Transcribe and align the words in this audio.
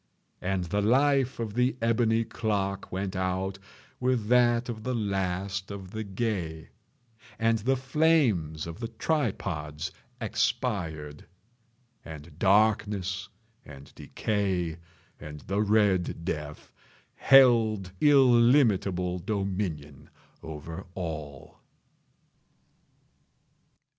And 0.41 0.63
the 0.63 0.81
life 0.81 1.37
of 1.39 1.53
the 1.53 1.75
ebony 1.79 2.23
clock 2.23 2.91
went 2.91 3.15
out 3.15 3.59
with 3.99 4.29
that 4.29 4.67
of 4.67 4.81
the 4.81 4.95
last 4.95 5.69
of 5.69 5.91
the 5.91 6.03
gay. 6.03 6.69
And 7.37 7.59
the 7.59 7.75
flames 7.77 8.65
of 8.65 8.79
the 8.79 8.87
tripods 8.87 9.91
expired. 10.19 11.27
And 12.03 12.39
Darkness 12.39 13.29
and 13.63 13.93
Decay 13.93 14.77
and 15.19 15.41
the 15.41 15.61
Red 15.61 16.25
Death 16.25 16.71
held 17.13 17.91
illimitable 17.99 19.19
dominion 19.19 20.09
over 20.41 20.87
all. 20.95 21.59